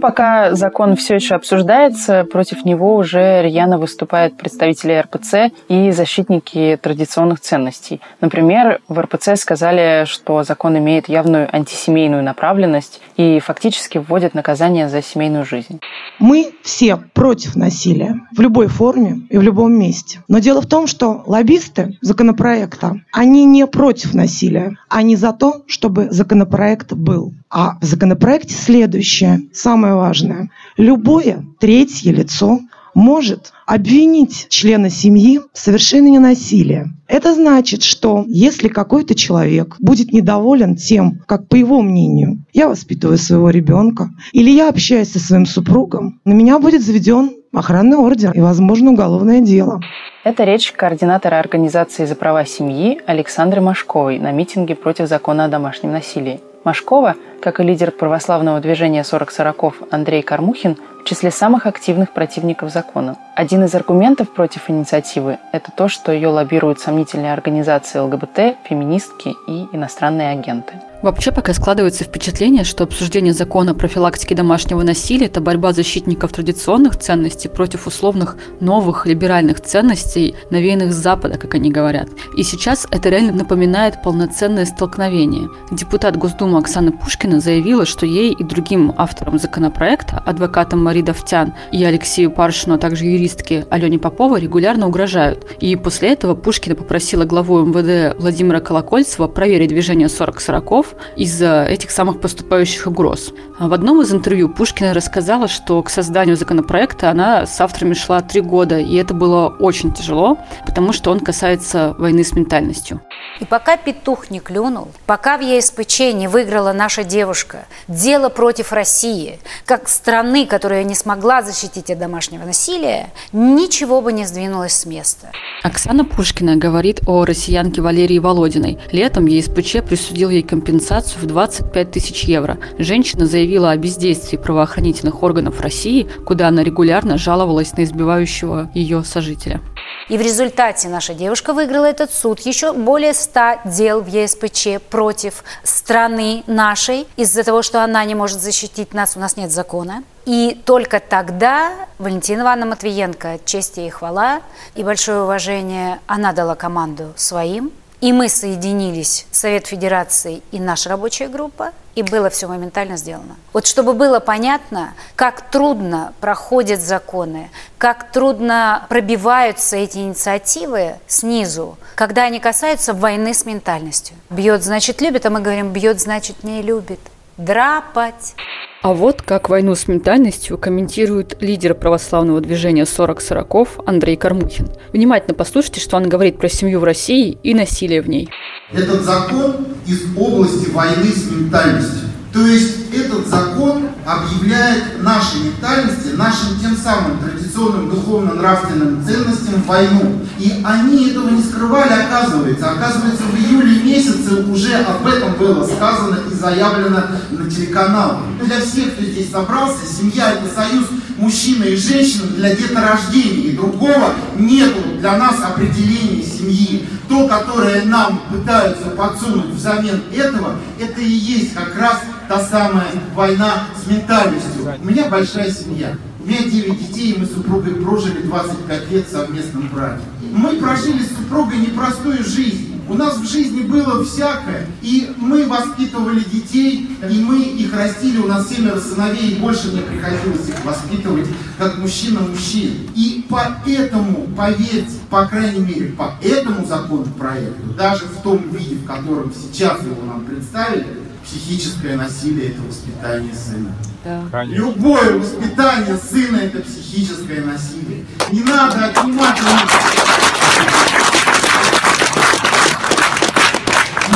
пока 0.00 0.54
закон 0.54 0.96
все 0.96 1.14
еще 1.14 1.34
обсуждается, 1.34 2.24
против 2.24 2.64
него 2.64 2.96
уже 2.96 3.42
рьяно 3.42 3.78
выступают 3.78 4.36
представители 4.36 4.94
РПЦ 4.94 5.52
и 5.68 5.90
защитники 5.90 6.78
традиционных 6.82 7.40
ценностей. 7.40 8.00
Например, 8.20 8.80
в 8.88 8.98
РПЦ 8.98 9.36
сказали, 9.36 10.04
что 10.06 10.42
закон 10.42 10.78
имеет 10.78 11.08
явную 11.08 11.54
антисемейную 11.54 12.22
направленность 12.22 13.00
и 13.16 13.38
фактически 13.40 13.98
вводит 13.98 14.34
наказание 14.34 14.88
за 14.88 15.02
семейную 15.02 15.44
жизнь. 15.44 15.80
Мы 16.18 16.52
все 16.62 16.96
против 16.96 17.56
насилия 17.56 18.20
в 18.36 18.40
любой 18.40 18.66
форме 18.68 19.22
и 19.30 19.38
в 19.38 19.42
любом 19.42 19.72
месте. 19.72 20.20
Но 20.28 20.38
дело 20.38 20.60
в 20.60 20.66
том, 20.66 20.86
что 20.86 21.22
лоббисты 21.26 21.98
законопроекта, 22.00 23.00
они 23.12 23.44
не 23.44 23.66
против 23.66 24.14
насилия, 24.14 24.76
они 24.88 25.16
за 25.16 25.32
то, 25.32 25.62
чтобы 25.66 26.08
законопроект 26.10 26.92
был. 26.92 27.32
А 27.50 27.78
в 27.80 27.84
законопроекте 27.84 28.54
следующее, 28.54 29.42
самое 29.52 29.89
важное. 29.96 30.50
Любое 30.76 31.44
третье 31.58 32.12
лицо 32.12 32.60
может 32.94 33.52
обвинить 33.66 34.46
члена 34.48 34.90
семьи 34.90 35.40
в 35.52 35.58
совершении 35.58 36.18
насилия. 36.18 36.88
Это 37.06 37.34
значит, 37.34 37.82
что 37.82 38.24
если 38.26 38.68
какой-то 38.68 39.14
человек 39.14 39.76
будет 39.78 40.12
недоволен 40.12 40.76
тем, 40.76 41.20
как 41.26 41.48
по 41.48 41.56
его 41.56 41.82
мнению 41.82 42.44
я 42.52 42.68
воспитываю 42.68 43.18
своего 43.18 43.50
ребенка, 43.50 44.10
или 44.32 44.50
я 44.50 44.68
общаюсь 44.68 45.12
со 45.12 45.18
своим 45.20 45.46
супругом, 45.46 46.20
на 46.24 46.32
меня 46.32 46.58
будет 46.58 46.82
заведен 46.82 47.30
охранный 47.52 47.96
ордер 47.96 48.32
и, 48.32 48.40
возможно, 48.40 48.90
уголовное 48.90 49.40
дело. 49.40 49.80
Это 50.24 50.44
речь 50.44 50.72
координатора 50.72 51.38
Организации 51.38 52.04
за 52.04 52.14
права 52.14 52.44
семьи 52.44 53.00
Александры 53.06 53.60
Машковой 53.60 54.18
на 54.18 54.32
митинге 54.32 54.74
против 54.74 55.08
закона 55.08 55.46
о 55.46 55.48
домашнем 55.48 55.92
насилии. 55.92 56.40
Машкова, 56.62 57.14
как 57.40 57.58
и 57.58 57.62
лидер 57.62 57.90
православного 57.90 58.60
движения 58.60 59.00
40-40 59.00 59.88
Андрей 59.90 60.20
Кармухин, 60.22 60.76
в 61.00 61.04
числе 61.04 61.30
самых 61.30 61.64
активных 61.66 62.12
противников 62.12 62.70
закона. 62.70 63.16
Один 63.34 63.64
из 63.64 63.74
аргументов 63.74 64.28
против 64.28 64.68
инициативы– 64.68 65.38
это 65.52 65.72
то, 65.74 65.88
что 65.88 66.12
ее 66.12 66.28
лоббируют 66.28 66.78
сомнительные 66.78 67.32
организации 67.32 67.98
ЛГБТ, 67.98 68.58
феминистки 68.68 69.34
и 69.48 69.66
иностранные 69.72 70.30
агенты. 70.32 70.74
Вообще 71.02 71.32
пока 71.32 71.54
складывается 71.54 72.04
впечатление, 72.04 72.62
что 72.62 72.84
обсуждение 72.84 73.32
закона 73.32 73.70
о 73.70 73.74
профилактике 73.74 74.34
домашнего 74.34 74.82
насилия– 74.82 75.26
это 75.28 75.40
борьба 75.40 75.72
защитников 75.72 76.32
традиционных 76.32 76.98
ценностей 76.98 77.48
против 77.48 77.86
условных 77.86 78.36
новых 78.60 79.06
либеральных 79.06 79.62
ценностей, 79.62 80.34
навеянных 80.50 80.92
с 80.92 80.96
Запада, 80.96 81.38
как 81.38 81.54
они 81.54 81.70
говорят. 81.70 82.08
И 82.36 82.42
сейчас 82.42 82.86
это 82.90 83.08
реально 83.08 83.32
напоминает 83.32 84.02
полноценное 84.02 84.66
столкновение. 84.66 85.48
Депутат 85.70 86.18
Госдумы 86.18 86.58
Оксана 86.58 86.92
Пушкина 86.92 87.40
заявила, 87.40 87.86
что 87.86 88.04
ей 88.04 88.32
и 88.34 88.44
другим 88.44 88.92
авторам 88.98 89.38
законопроекта, 89.38 90.18
адвокатам 90.18 90.84
Мари 90.84 91.00
Давтян 91.00 91.54
и 91.72 91.82
Алексею 91.82 92.30
Паршину, 92.30 92.74
а 92.74 92.78
также 92.78 93.06
юристке 93.06 93.66
Алене 93.70 93.98
Поповой 93.98 94.40
регулярно 94.40 94.88
угрожают. 94.88 95.46
И 95.60 95.76
после 95.76 96.12
этого 96.12 96.34
Пушкина 96.34 96.74
попросила 96.74 97.24
главу 97.24 97.64
МВД 97.64 98.20
Владимира 98.20 98.60
Колокольцева 98.60 99.28
проверить 99.28 99.70
движение 99.70 100.08
40-40 100.08 100.89
из-за 101.16 101.64
этих 101.64 101.90
самых 101.90 102.20
поступающих 102.20 102.86
угроз. 102.86 103.32
В 103.58 103.72
одном 103.72 104.00
из 104.00 104.12
интервью 104.12 104.48
Пушкина 104.48 104.94
рассказала, 104.94 105.48
что 105.48 105.82
к 105.82 105.90
созданию 105.90 106.36
законопроекта 106.36 107.10
она 107.10 107.46
с 107.46 107.60
авторами 107.60 107.94
шла 107.94 108.20
три 108.20 108.40
года, 108.40 108.78
и 108.78 108.96
это 108.96 109.14
было 109.14 109.48
очень 109.48 109.92
тяжело, 109.92 110.38
потому 110.66 110.92
что 110.92 111.10
он 111.10 111.20
касается 111.20 111.94
войны 111.98 112.24
с 112.24 112.32
ментальностью. 112.32 113.00
И 113.40 113.44
пока 113.44 113.76
петух 113.76 114.30
не 114.30 114.40
клюнул, 114.40 114.88
пока 115.06 115.38
в 115.38 115.40
ЕСПЧ 115.40 116.00
не 116.14 116.28
выиграла 116.28 116.72
наша 116.72 117.04
девушка 117.04 117.66
дело 117.88 118.28
против 118.28 118.72
России, 118.72 119.38
как 119.64 119.88
страны, 119.88 120.46
которая 120.46 120.84
не 120.84 120.94
смогла 120.94 121.42
защитить 121.42 121.90
от 121.90 121.98
домашнего 121.98 122.44
насилия, 122.44 123.10
ничего 123.32 124.00
бы 124.00 124.12
не 124.12 124.26
сдвинулось 124.26 124.72
с 124.72 124.86
места. 124.86 125.30
Оксана 125.62 126.04
Пушкина 126.04 126.56
говорит 126.56 127.00
о 127.06 127.24
россиянке 127.24 127.82
Валерии 127.82 128.18
Володиной. 128.18 128.78
Летом 128.92 129.26
ЕСПЧ 129.26 129.82
присудил 129.86 130.30
ей 130.30 130.42
компенсацию 130.80 131.22
в 131.22 131.26
25 131.26 131.90
тысяч 131.90 132.24
евро. 132.24 132.56
Женщина 132.78 133.26
заявила 133.26 133.70
о 133.70 133.76
бездействии 133.76 134.38
правоохранительных 134.38 135.22
органов 135.22 135.60
России, 135.60 136.08
куда 136.24 136.48
она 136.48 136.62
регулярно 136.62 137.18
жаловалась 137.18 137.76
на 137.76 137.84
избивающего 137.84 138.70
ее 138.74 139.04
сожителя. 139.04 139.60
И 140.08 140.16
в 140.16 140.22
результате 140.22 140.88
наша 140.88 141.12
девушка 141.12 141.52
выиграла 141.52 141.84
этот 141.84 142.10
суд. 142.12 142.40
Еще 142.40 142.72
более 142.72 143.12
100 143.12 143.40
дел 143.66 144.00
в 144.00 144.08
ЕСПЧ 144.08 144.82
против 144.88 145.44
страны 145.62 146.44
нашей 146.46 147.06
из-за 147.16 147.44
того, 147.44 147.62
что 147.62 147.84
она 147.84 148.02
не 148.06 148.14
может 148.14 148.40
защитить 148.40 148.94
нас, 148.94 149.16
у 149.16 149.20
нас 149.20 149.36
нет 149.36 149.50
закона. 149.52 150.02
И 150.24 150.58
только 150.64 150.98
тогда 150.98 151.72
Валентина 151.98 152.40
Ивановна 152.40 152.70
Матвиенко, 152.70 153.40
честь 153.44 153.76
ей 153.76 153.88
и 153.88 153.90
хвала, 153.90 154.40
и 154.74 154.82
большое 154.82 155.22
уважение, 155.22 156.00
она 156.06 156.32
дала 156.32 156.54
команду 156.54 157.12
своим 157.16 157.70
и 158.00 158.12
мы 158.12 158.28
соединились, 158.28 159.26
Совет 159.30 159.66
Федерации 159.66 160.42
и 160.52 160.60
наша 160.60 160.88
рабочая 160.88 161.28
группа, 161.28 161.72
и 161.94 162.02
было 162.02 162.30
все 162.30 162.46
моментально 162.46 162.96
сделано. 162.96 163.36
Вот 163.52 163.66
чтобы 163.66 163.92
было 163.92 164.20
понятно, 164.20 164.94
как 165.16 165.50
трудно 165.50 166.14
проходят 166.20 166.80
законы, 166.80 167.50
как 167.78 168.10
трудно 168.12 168.86
пробиваются 168.88 169.76
эти 169.76 169.98
инициативы 169.98 170.96
снизу, 171.06 171.76
когда 171.94 172.24
они 172.24 172.40
касаются 172.40 172.94
войны 172.94 173.34
с 173.34 173.44
ментальностью. 173.44 174.16
Бьет, 174.30 174.62
значит, 174.62 175.00
любит, 175.00 175.26
а 175.26 175.30
мы 175.30 175.40
говорим, 175.40 175.72
бьет, 175.72 176.00
значит, 176.00 176.42
не 176.42 176.62
любит. 176.62 177.00
Драпать. 177.36 178.34
А 178.82 178.94
вот 178.94 179.20
как 179.20 179.50
войну 179.50 179.74
с 179.74 179.88
ментальностью 179.88 180.56
комментирует 180.56 181.42
лидер 181.42 181.74
православного 181.74 182.40
движения 182.40 182.84
40-40 182.84 183.84
Андрей 183.84 184.16
Кормухин. 184.16 184.68
Внимательно 184.94 185.34
послушайте, 185.34 185.80
что 185.80 185.98
он 185.98 186.08
говорит 186.08 186.38
про 186.38 186.48
семью 186.48 186.80
в 186.80 186.84
России 186.84 187.36
и 187.42 187.52
насилие 187.52 188.00
в 188.00 188.08
ней. 188.08 188.30
Этот 188.72 189.02
закон 189.02 189.66
из 189.86 190.16
области 190.16 190.70
войны 190.70 191.08
с 191.08 191.30
ментальностью. 191.30 192.09
То 192.32 192.46
есть 192.46 192.94
этот 192.94 193.26
закон 193.26 193.88
объявляет 194.06 195.02
нашей 195.02 195.40
ментальности, 195.40 196.14
нашим 196.14 196.60
тем 196.60 196.76
самым 196.76 197.18
традиционным 197.18 197.90
духовно-нравственным 197.90 199.04
ценностям 199.04 199.62
войну. 199.62 200.20
И 200.38 200.62
они 200.64 201.10
этого 201.10 201.30
не 201.30 201.42
скрывали, 201.42 201.92
оказывается. 201.92 202.70
Оказывается, 202.70 203.24
в 203.24 203.36
июле 203.36 203.82
месяце 203.82 204.44
уже 204.44 204.74
об 204.76 205.06
этом 205.06 205.34
было 205.34 205.66
сказано 205.66 206.18
и 206.30 206.34
заявлено 206.34 207.02
на 207.30 207.50
телеканал. 207.50 208.20
Для 208.40 208.60
всех, 208.60 208.94
кто 208.94 209.02
здесь 209.02 209.30
собрался, 209.32 209.84
семья– 209.84 210.32
это 210.34 210.54
союз 210.54 210.86
мужчины 211.16 211.64
и 211.64 211.76
женщины 211.76 212.28
для 212.36 212.54
деторождения. 212.54 213.50
И 213.50 213.56
другого 213.56 214.14
нету 214.38 214.80
для 215.00 215.16
нас 215.16 215.42
определения 215.42 216.22
семьи. 216.22 216.88
То, 217.08 217.26
которое 217.26 217.84
нам 217.86 218.22
пытаются 218.30 218.84
подсунуть 218.90 219.50
взамен 219.50 220.00
этого, 220.14 220.54
это 220.78 221.00
и 221.00 221.10
есть 221.10 221.54
как 221.54 221.76
раз 221.76 221.98
та 222.30 222.38
самая 222.44 222.92
война 223.16 223.64
с 223.74 223.90
ментальностью. 223.90 224.72
У 224.80 224.86
меня 224.86 225.08
большая 225.08 225.50
семья. 225.50 225.96
У 226.20 226.28
меня 226.28 226.44
9 226.44 226.78
детей, 226.78 227.12
и 227.12 227.18
мы 227.18 227.26
с 227.26 227.34
супругой 227.34 227.74
прожили 227.74 228.22
25 228.22 228.90
лет 228.92 229.08
в 229.08 229.10
совместном 229.10 229.68
браке. 229.74 230.02
Мы 230.30 230.50
прожили 230.58 231.02
с 231.02 231.08
супругой 231.08 231.58
непростую 231.58 232.22
жизнь. 232.22 232.80
У 232.88 232.94
нас 232.94 233.16
в 233.18 233.28
жизни 233.28 233.62
было 233.62 234.04
всякое. 234.04 234.68
И 234.80 235.10
мы 235.16 235.44
воспитывали 235.48 236.20
детей, 236.20 236.96
и 237.10 237.18
мы 237.20 237.40
их 237.40 237.74
растили. 237.74 238.18
У 238.18 238.28
нас 238.28 238.48
семеро 238.48 238.78
сыновей, 238.78 239.32
и 239.32 239.40
больше 239.40 239.72
мне 239.72 239.82
приходилось 239.82 240.48
их 240.48 240.64
воспитывать, 240.64 241.26
как 241.58 241.78
мужчина 241.78 242.20
мужчин. 242.20 242.74
И 242.94 243.26
поэтому, 243.28 244.28
поверьте, 244.36 244.92
по 245.08 245.26
крайней 245.26 245.60
мере, 245.60 245.86
по 245.86 246.14
этому 246.22 246.64
законопроекту, 246.64 247.72
даже 247.76 248.04
в 248.04 248.22
том 248.22 248.38
виде, 248.50 248.76
в 248.76 248.86
котором 248.86 249.32
сейчас 249.34 249.82
его 249.82 250.04
нам 250.04 250.24
представили, 250.24 250.99
психическое 251.24 251.96
насилие– 251.96 252.48
это 252.50 252.62
воспитание 252.62 253.34
сына. 253.34 253.72
Да. 254.04 254.44
Любое 254.44 255.18
воспитание 255.18 255.96
сына– 255.96 256.36
это 256.38 256.60
психическое 256.60 257.40
насилие. 257.42 258.04
Не 258.32 258.42
надо 258.42 258.86
отнимать 258.86 259.40
у 259.40 259.44
них... 259.44 259.70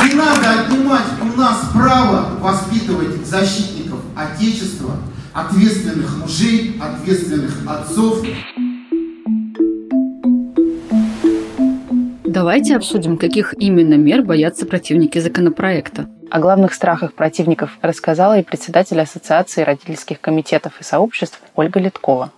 Не 0.03 0.13
надо 0.13 0.61
отнимать 0.61 1.05
у 1.21 1.37
нас 1.37 1.57
право 1.73 2.37
воспитывать 2.39 3.25
защитников 3.25 3.99
Отечества, 4.15 4.95
ответственных 5.33 6.17
мужей, 6.17 6.79
ответственных 6.81 7.53
отцов. 7.67 8.25
Давайте 12.23 12.75
обсудим, 12.75 13.17
каких 13.17 13.53
именно 13.57 13.95
мер 13.95 14.23
боятся 14.23 14.65
противники 14.65 15.19
законопроекта. 15.19 16.09
О 16.31 16.39
главных 16.39 16.73
страхах 16.73 17.13
противников 17.13 17.77
рассказала 17.81 18.39
и 18.39 18.43
председатель 18.43 18.99
Ассоциации 18.99 19.63
родительских 19.63 20.19
комитетов 20.19 20.73
и 20.79 20.83
сообществ 20.83 21.39
Ольга 21.55 21.79
Литкова. 21.79 22.31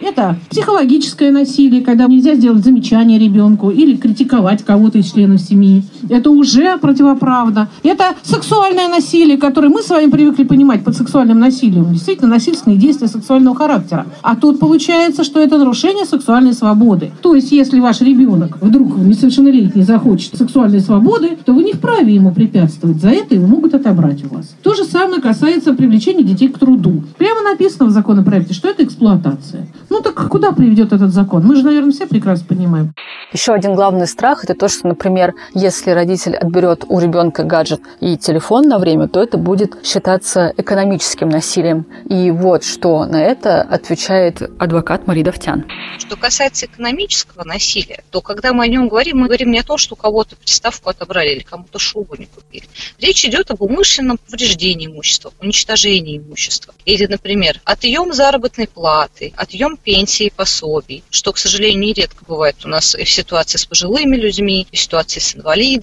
Это 0.00 0.36
психологическое 0.50 1.30
насилие, 1.30 1.84
когда 1.84 2.06
нельзя 2.06 2.34
сделать 2.34 2.64
замечание 2.64 3.18
ребенку 3.18 3.70
или 3.70 3.96
критиковать 3.96 4.64
кого-то 4.64 4.98
из 4.98 5.12
членов 5.12 5.40
семьи. 5.40 5.84
Это 6.12 6.30
уже 6.30 6.76
противоправно. 6.76 7.68
Это 7.82 8.14
сексуальное 8.22 8.86
насилие, 8.86 9.38
которое 9.38 9.70
мы 9.70 9.82
с 9.82 9.88
вами 9.88 10.10
привыкли 10.10 10.44
понимать 10.44 10.84
под 10.84 10.94
сексуальным 10.94 11.40
насилием. 11.40 11.90
Действительно, 11.90 12.28
насильственные 12.28 12.78
действия 12.78 13.08
сексуального 13.08 13.56
характера. 13.56 14.04
А 14.20 14.36
тут 14.36 14.58
получается, 14.60 15.24
что 15.24 15.40
это 15.40 15.56
нарушение 15.56 16.04
сексуальной 16.04 16.52
свободы. 16.52 17.12
То 17.22 17.34
есть, 17.34 17.50
если 17.50 17.80
ваш 17.80 18.02
ребенок 18.02 18.58
вдруг 18.60 18.98
несовершеннолетний 18.98 19.84
захочет 19.84 20.36
сексуальной 20.36 20.80
свободы, 20.80 21.38
то 21.46 21.54
вы 21.54 21.64
не 21.64 21.72
вправе 21.72 22.14
ему 22.14 22.30
препятствовать. 22.30 23.00
За 23.00 23.08
это 23.08 23.34
его 23.34 23.46
могут 23.46 23.72
отобрать 23.72 24.22
у 24.24 24.34
вас. 24.34 24.54
То 24.62 24.74
же 24.74 24.84
самое 24.84 25.22
касается 25.22 25.72
привлечения 25.72 26.24
детей 26.24 26.48
к 26.48 26.58
труду. 26.58 27.04
Прямо 27.16 27.40
написано 27.40 27.86
в 27.86 27.90
законопроекте, 27.90 28.52
что 28.52 28.68
это 28.68 28.84
эксплуатация. 28.84 29.66
Ну 29.88 30.02
так 30.02 30.28
куда 30.28 30.52
приведет 30.52 30.92
этот 30.92 31.14
закон? 31.14 31.46
Мы 31.46 31.56
же, 31.56 31.64
наверное, 31.64 31.92
все 31.92 32.06
прекрасно 32.06 32.44
понимаем. 32.46 32.92
Еще 33.32 33.54
один 33.54 33.74
главный 33.74 34.06
страх– 34.06 34.44
это 34.44 34.52
то, 34.54 34.68
что, 34.68 34.88
например, 34.88 35.34
если 35.54 36.01
родитель 36.02 36.36
отберет 36.36 36.84
у 36.88 36.98
ребенка 36.98 37.44
гаджет 37.44 37.80
и 38.00 38.16
телефон 38.16 38.68
на 38.68 38.78
время, 38.78 39.06
то 39.06 39.22
это 39.22 39.38
будет 39.38 39.86
считаться 39.86 40.52
экономическим 40.56 41.28
насилием. 41.28 41.86
И 42.08 42.30
вот 42.32 42.64
что 42.64 43.04
на 43.04 43.22
это 43.22 43.62
отвечает 43.62 44.42
адвокат 44.58 45.06
Мария 45.06 45.24
Давтян. 45.24 45.64
Что 45.98 46.16
касается 46.16 46.66
экономического 46.66 47.44
насилия, 47.44 48.02
то 48.10 48.20
когда 48.20 48.52
мы 48.52 48.64
о 48.64 48.66
нем 48.66 48.88
говорим, 48.88 49.18
мы 49.18 49.26
говорим 49.26 49.52
не 49.52 49.60
о 49.60 49.62
том, 49.62 49.78
что 49.78 49.94
у 49.94 49.96
кого-то 49.96 50.34
приставку 50.34 50.90
отобрали 50.90 51.30
или 51.30 51.44
кому-то 51.44 51.78
шубу 51.78 52.16
не 52.18 52.26
купили. 52.26 52.64
Речь 52.98 53.24
идет 53.24 53.52
об 53.52 53.62
умышленном 53.62 54.18
повреждении 54.18 54.86
имущества, 54.86 55.32
уничтожении 55.40 56.18
имущества. 56.18 56.74
Или, 56.84 57.06
например, 57.06 57.60
отъем 57.64 58.12
заработной 58.12 58.66
платы, 58.66 59.32
отъем 59.36 59.76
пенсии 59.76 60.26
и 60.26 60.30
пособий, 60.30 61.04
что, 61.10 61.32
к 61.32 61.38
сожалению, 61.38 61.80
нередко 61.80 62.24
бывает 62.26 62.56
у 62.64 62.68
нас 62.68 62.96
и 62.96 63.04
в 63.04 63.10
ситуации 63.10 63.58
с 63.58 63.66
пожилыми 63.66 64.16
людьми, 64.16 64.66
и 64.72 64.76
в 64.76 64.80
ситуации 64.80 65.20
с 65.20 65.36
инвалидами. 65.36 65.81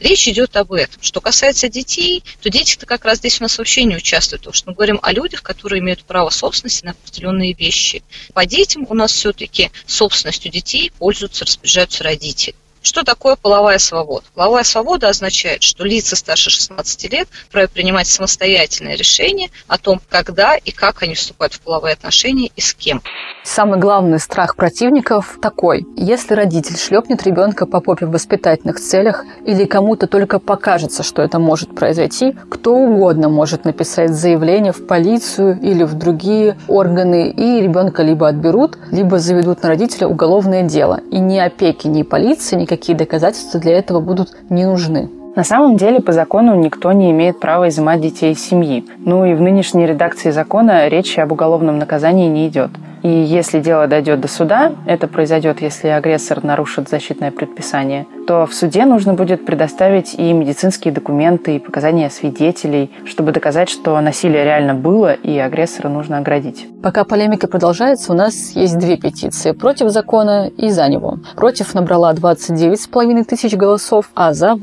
Речь 0.00 0.28
идет 0.28 0.56
об 0.56 0.72
этом. 0.72 1.02
Что 1.02 1.20
касается 1.20 1.68
детей, 1.68 2.22
то 2.40 2.50
дети-то 2.50 2.86
как 2.86 3.04
раз 3.04 3.18
здесь 3.18 3.40
у 3.40 3.44
нас 3.44 3.58
вообще 3.58 3.84
не 3.84 3.96
участвуют, 3.96 4.42
потому 4.42 4.54
что 4.54 4.70
мы 4.70 4.74
говорим 4.74 4.98
о 5.02 5.12
людях, 5.12 5.42
которые 5.42 5.80
имеют 5.80 6.04
право 6.04 6.30
собственности 6.30 6.84
на 6.84 6.92
определенные 6.92 7.52
вещи. 7.52 8.02
По 8.34 8.46
детям 8.46 8.86
у 8.88 8.94
нас 8.94 9.12
все-таки 9.12 9.70
собственностью 9.86 10.50
детей 10.50 10.90
пользуются, 10.98 11.44
распоряжаются 11.44 12.04
родители 12.04 12.54
Что 12.86 13.02
такое 13.02 13.34
половая 13.34 13.78
свобода? 13.78 14.24
Половая 14.36 14.62
свобода 14.62 15.08
означает, 15.08 15.64
что 15.64 15.82
лица 15.82 16.14
старше 16.14 16.50
16 16.50 17.12
лет 17.12 17.26
вправе 17.48 17.66
принимать 17.66 18.06
самостоятельные 18.06 18.94
решения 18.94 19.50
о 19.66 19.76
том, 19.76 20.00
когда 20.08 20.54
и 20.54 20.70
как 20.70 21.02
они 21.02 21.16
вступают 21.16 21.54
в 21.54 21.60
половые 21.62 21.94
отношения 21.94 22.48
и 22.54 22.60
с 22.60 22.74
кем. 22.74 23.02
Самый 23.42 23.80
главный 23.80 24.20
страх 24.20 24.54
противников 24.54 25.38
такой. 25.42 25.84
Если 25.96 26.34
родитель 26.34 26.76
шлепнет 26.76 27.24
ребенка 27.24 27.66
по 27.66 27.80
попе 27.80 28.06
в 28.06 28.12
воспитательных 28.12 28.78
целях 28.78 29.24
или 29.44 29.64
кому-то 29.64 30.06
только 30.06 30.38
покажется, 30.38 31.02
что 31.02 31.22
это 31.22 31.40
может 31.40 31.74
произойти, 31.74 32.36
кто 32.48 32.72
угодно 32.72 33.28
может 33.28 33.64
написать 33.64 34.10
заявление 34.10 34.72
в 34.72 34.86
полицию 34.86 35.58
или 35.60 35.82
в 35.82 35.94
другие 35.94 36.56
органы, 36.68 37.30
и 37.30 37.60
ребенка 37.60 38.04
либо 38.04 38.28
отберут, 38.28 38.78
либо 38.92 39.18
заведут 39.18 39.64
на 39.64 39.70
родителя 39.70 40.06
уголовное 40.06 40.62
дело. 40.62 41.00
И 41.10 41.18
ни 41.18 41.38
опеки, 41.38 41.88
ни 41.88 42.04
полиции, 42.04 42.54
никакие 42.76 42.96
доказательства 42.96 43.58
для 43.58 43.78
этого 43.78 44.00
будут 44.00 44.36
не 44.50 44.66
нужны. 44.66 45.08
На 45.36 45.44
самом 45.44 45.76
деле, 45.76 46.00
по 46.00 46.12
закону 46.12 46.54
никто 46.54 46.92
не 46.92 47.10
имеет 47.10 47.38
права 47.38 47.68
изымать 47.68 48.00
детей 48.00 48.32
из 48.32 48.42
семьи. 48.42 48.86
Ну 48.98 49.26
и 49.26 49.34
в 49.34 49.40
нынешней 49.42 49.86
редакции 49.86 50.30
закона 50.30 50.88
речи 50.88 51.20
об 51.20 51.30
уголовном 51.30 51.78
наказании 51.78 52.26
не 52.26 52.48
идет. 52.48 52.70
И 53.02 53.08
если 53.08 53.60
дело 53.60 53.86
дойдет 53.86 54.20
до 54.20 54.28
суда, 54.28 54.72
это 54.86 55.06
произойдет, 55.06 55.60
если 55.60 55.88
агрессор 55.88 56.42
нарушит 56.42 56.88
защитное 56.88 57.30
предписание, 57.30 58.06
то 58.26 58.46
в 58.46 58.54
суде 58.54 58.84
нужно 58.84 59.14
будет 59.14 59.46
предоставить 59.46 60.14
и 60.14 60.32
медицинские 60.32 60.92
документы, 60.92 61.56
и 61.56 61.58
показания 61.60 62.10
свидетелей, 62.10 62.90
чтобы 63.04 63.30
доказать, 63.30 63.68
что 63.68 64.00
насилие 64.00 64.42
реально 64.42 64.74
было, 64.74 65.12
и 65.12 65.38
агрессора 65.38 65.88
нужно 65.88 66.18
оградить. 66.18 66.66
Пока 66.82 67.04
полемика 67.04 67.46
продолжается, 67.46 68.12
у 68.12 68.16
нас 68.16 68.52
есть 68.56 68.76
две 68.78 68.96
петиции 68.96 69.52
против 69.52 69.90
закона 69.90 70.48
и 70.56 70.70
за 70.70 70.88
него. 70.88 71.18
Против 71.36 71.74
набрала 71.74 72.12
29,5 72.12 73.24
тысяч 73.24 73.54
голосов, 73.54 74.10
а 74.16 74.32
за 74.32 74.56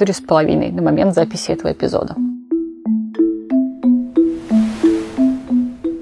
84,5 0.00 0.72
на 0.72 0.82
момент 0.82 1.14
записи 1.14 1.52
этого 1.52 1.72
эпизода. 1.72 2.16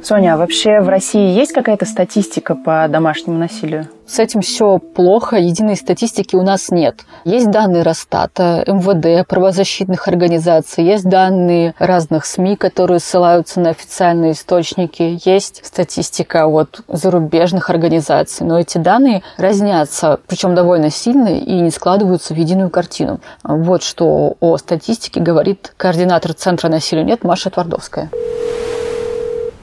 Соня, 0.08 0.32
а 0.32 0.36
вообще 0.38 0.80
в 0.80 0.88
России 0.88 1.36
есть 1.36 1.52
какая-то 1.52 1.84
статистика 1.84 2.54
по 2.54 2.88
домашнему 2.88 3.36
насилию? 3.36 3.88
С 4.06 4.18
этим 4.18 4.40
все 4.40 4.78
плохо, 4.78 5.36
единой 5.36 5.76
статистики 5.76 6.34
у 6.34 6.40
нас 6.40 6.70
нет. 6.70 7.00
Есть 7.26 7.50
данные 7.50 7.82
Росстата, 7.82 8.64
МВД, 8.66 9.28
правозащитных 9.28 10.08
организаций, 10.08 10.82
есть 10.82 11.04
данные 11.04 11.74
разных 11.78 12.24
СМИ, 12.24 12.56
которые 12.56 13.00
ссылаются 13.00 13.60
на 13.60 13.68
официальные 13.68 14.32
источники, 14.32 15.20
есть 15.26 15.60
статистика 15.62 16.46
от 16.46 16.80
зарубежных 16.88 17.68
организаций, 17.68 18.46
но 18.46 18.58
эти 18.58 18.78
данные 18.78 19.22
разнятся, 19.36 20.20
причем 20.26 20.54
довольно 20.54 20.88
сильно 20.88 21.38
и 21.38 21.60
не 21.60 21.70
складываются 21.70 22.32
в 22.32 22.38
единую 22.38 22.70
картину. 22.70 23.20
Вот 23.42 23.82
что 23.82 24.38
о 24.40 24.56
статистике 24.56 25.20
говорит 25.20 25.74
координатор 25.76 26.32
Центра 26.32 26.70
насилия 26.70 27.04
нет 27.04 27.24
Маша 27.24 27.50
Твардовская 27.50 28.08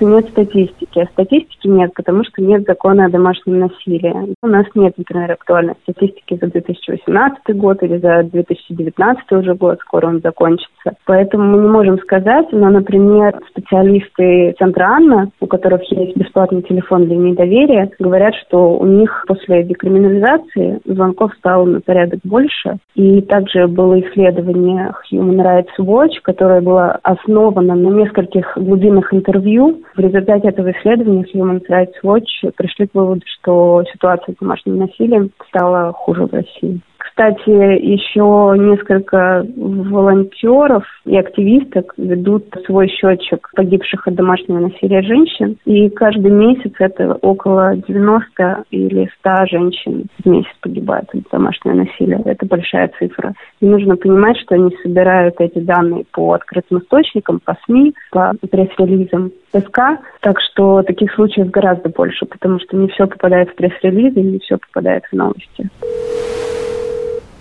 нет 0.03 0.27
статистики. 0.29 0.99
А 0.99 1.05
статистики 1.07 1.67
нет, 1.67 1.93
потому 1.93 2.23
что 2.23 2.41
нет 2.41 2.63
закона 2.67 3.05
о 3.05 3.09
домашнем 3.09 3.59
насилии. 3.59 4.35
У 4.41 4.47
нас 4.47 4.65
нет, 4.75 4.93
например, 4.97 5.31
актуальной 5.31 5.75
статистики 5.83 6.37
за 6.39 6.47
2018 6.47 7.55
год 7.55 7.83
или 7.83 7.97
за 7.97 8.23
2019 8.23 9.31
уже 9.31 9.53
год, 9.55 9.79
скоро 9.81 10.07
он 10.07 10.21
закончится. 10.21 10.95
Поэтому 11.05 11.51
мы 11.51 11.63
не 11.63 11.69
можем 11.69 11.99
сказать, 11.99 12.47
но, 12.51 12.69
например, 12.69 13.39
специалисты 13.49 14.55
Центра 14.57 14.85
Анна, 14.85 15.29
у 15.39 15.47
которых 15.47 15.83
есть 15.91 16.17
бесплатный 16.17 16.61
телефон 16.63 17.05
для 17.05 17.17
недоверия, 17.17 17.89
говорят, 17.99 18.35
что 18.47 18.77
у 18.77 18.85
них 18.85 19.23
после 19.27 19.63
декриминализации 19.63 20.79
звонков 20.85 21.33
стало 21.37 21.65
на 21.65 21.81
порядок 21.81 22.19
больше. 22.23 22.77
И 22.95 23.21
также 23.21 23.67
было 23.67 23.99
исследование 23.99 24.93
Human 25.11 25.37
Rights 25.37 25.79
Watch, 25.79 26.19
которое 26.21 26.61
было 26.61 26.99
основано 27.03 27.75
на 27.75 27.87
нескольких 27.87 28.53
глубинных 28.55 29.13
интервью 29.13 29.83
в 29.95 29.99
результате 29.99 30.49
этого 30.49 30.71
исследования 30.71 31.25
Human 31.33 31.61
Rights 31.67 31.93
Watch 32.03 32.51
пришли 32.57 32.87
к 32.87 32.95
выводу, 32.95 33.21
что 33.25 33.83
ситуация 33.91 34.33
с 34.33 34.37
домашним 34.37 34.77
насилием 34.77 35.31
стала 35.47 35.93
хуже 35.93 36.25
в 36.25 36.33
России. 36.33 36.81
Кстати, 37.15 37.49
еще 37.49 38.55
несколько 38.57 39.47
волонтеров 39.55 40.83
и 41.05 41.17
активисток 41.17 41.93
ведут 41.95 42.43
свой 42.65 42.89
счетчик 42.89 43.49
погибших 43.55 44.05
от 44.05 44.15
домашнего 44.15 44.59
насилия 44.59 45.01
женщин. 45.01 45.55
И 45.63 45.89
каждый 45.91 46.31
месяц 46.31 46.73
это 46.77 47.13
около 47.21 47.77
90 47.77 48.65
или 48.71 49.09
100 49.21 49.45
женщин 49.45 50.07
в 50.21 50.29
месяц 50.29 50.51
погибают 50.59 51.07
от 51.13 51.21
домашнего 51.31 51.75
насилия. 51.75 52.21
Это 52.25 52.45
большая 52.45 52.91
цифра. 52.99 53.33
И 53.61 53.65
нужно 53.65 53.95
понимать, 53.95 54.37
что 54.39 54.55
они 54.55 54.75
собирают 54.83 55.35
эти 55.39 55.59
данные 55.59 56.03
по 56.11 56.33
открытым 56.33 56.79
источникам, 56.79 57.39
по 57.39 57.57
СМИ, 57.65 57.93
по 58.11 58.33
пресс-релизам 58.51 59.31
СК. 59.53 60.01
Так 60.19 60.41
что 60.41 60.83
таких 60.83 61.13
случаев 61.13 61.49
гораздо 61.49 61.87
больше, 61.87 62.25
потому 62.25 62.59
что 62.59 62.75
не 62.75 62.89
все 62.89 63.07
попадает 63.07 63.51
в 63.51 63.55
пресс-релизы, 63.55 64.19
не 64.19 64.39
все 64.39 64.57
попадает 64.57 65.05
в 65.09 65.15
новости. 65.15 65.69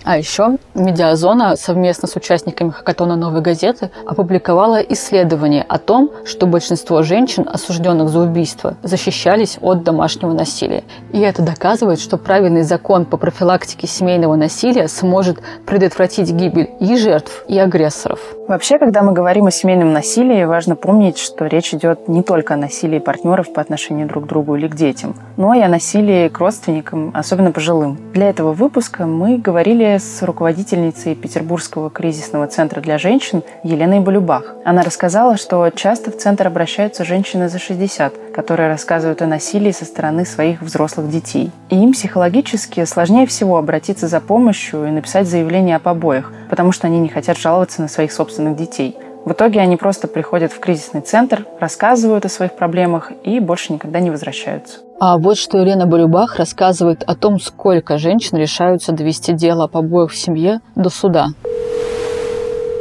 А 0.05 0.19
еще 0.19 0.59
Медиазона 0.75 1.57
совместно 1.57 2.07
с 2.07 2.15
участниками 2.15 2.69
хакатона 2.69 3.17
«Новой 3.17 3.41
газеты» 3.41 3.91
опубликовала 4.05 4.81
исследование 4.81 5.65
о 5.67 5.79
том, 5.79 6.11
что 6.27 6.47
большинство 6.47 7.03
женщин, 7.03 7.49
осужденных 7.51 8.11
за 8.11 8.21
убийство, 8.21 8.77
защищались 8.83 9.57
от 9.63 9.83
домашнего 9.83 10.33
насилия. 10.35 10.85
И 11.13 11.21
это 11.21 11.41
доказывает, 11.41 12.01
что 12.01 12.19
правильный 12.19 12.65
закон 12.65 13.07
по 13.07 13.17
профилактике 13.17 13.87
семейного 13.87 14.37
насилия 14.37 14.89
сможет 14.89 15.39
предотвратить 15.65 16.31
гибель 16.31 16.69
и 16.81 16.99
жертв, 16.99 17.43
и 17.49 17.59
агрессоров. 17.59 18.21
Вообще, 18.47 18.79
когда 18.79 19.03
мы 19.03 19.13
говорим 19.13 19.47
о 19.47 19.51
семейном 19.51 19.95
насилии, 19.95 20.45
важно 20.45 20.77
помнить, 20.77 21.17
что 21.17 21.47
речь 21.47 21.73
идет 21.73 22.09
не 22.09 22.23
только 22.23 22.53
о 22.53 22.57
насилии 22.59 22.99
партнеров 22.99 23.51
по 23.55 23.63
отношению 23.63 24.07
друг 24.07 24.25
к 24.25 24.29
другу 24.29 24.57
или 24.57 24.69
к 24.69 24.75
детям, 24.75 25.17
но 25.39 25.55
и 25.55 25.61
о 25.61 25.69
насилии 25.69 26.29
к 26.29 26.39
родственникам, 26.39 27.11
особенно 27.15 27.53
пожилым. 27.53 27.99
Для 28.13 28.29
этого 28.29 28.53
выпуска 28.53 29.07
мы 29.07 29.39
говорили 29.39 29.94
с 29.99 30.23
руководительницей 30.23 31.15
Петербургского 31.15 31.91
кризисного 31.91 32.47
центра 32.47 32.81
для 32.81 32.99
женщин 32.99 33.43
Еленой 33.63 34.01
Балюбах. 34.01 34.55
Она 34.65 34.83
рассказала, 34.83 35.37
что 35.37 35.71
часто 35.71 36.11
в 36.11 36.19
центр 36.19 36.47
обращаются 36.47 37.05
женщины 37.05 37.49
за 37.49 37.59
60, 37.59 38.33
которые 38.35 38.69
рассказывают 38.69 39.23
о 39.23 39.27
насилии 39.27 39.73
со 39.73 39.85
стороны 39.85 40.25
своих 40.25 40.63
взрослых 40.63 41.11
детей. 41.11 41.51
И 41.71 41.77
им 41.77 41.93
психологически 41.93 42.85
сложнее 42.85 43.27
всего 43.27 43.57
обратиться 43.59 44.09
за 44.09 44.21
помощью 44.21 44.87
и 44.87 44.91
написать 44.91 45.27
заявление 45.27 45.77
о 45.77 45.81
побоях, 45.81 46.33
потому 46.51 46.73
что 46.73 46.87
они 46.87 46.99
не 46.99 47.09
хотят 47.09 47.39
жаловаться 47.39 47.83
на 47.83 47.89
своих 47.89 48.13
собственных 48.13 48.57
детей. 48.57 48.97
В 49.25 49.33
итоге 49.33 49.61
они 49.61 49.79
просто 49.79 50.07
приходят 50.07 50.53
в 50.53 50.61
кризисный 50.61 51.01
центр, 51.01 51.47
рассказывают 51.59 52.27
о 52.27 52.29
своих 52.29 52.55
проблемах 52.57 53.11
и 53.23 53.41
больше 53.41 53.73
никогда 53.73 53.99
не 53.99 54.11
возвращаются. 54.11 54.81
А 55.01 55.17
вот 55.17 55.39
что 55.39 55.59
Елена 55.59 55.87
Балюбах 55.87 56.37
рассказывает 56.37 57.03
о 57.05 57.15
том, 57.15 57.41
сколько 57.41 57.97
женщин 57.97 58.37
решаются 58.37 58.93
довести 58.93 59.33
дело 59.33 59.65
о 59.65 59.69
побоях 59.69 60.11
в 60.11 60.17
семье 60.17 60.61
до 60.77 60.91
суда. 60.91 61.29